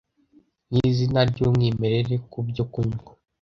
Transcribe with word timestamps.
nizina 0.71 1.19
ryumwimerere 1.29 2.15
kubyo 2.31 2.63
kunywa 2.73 3.09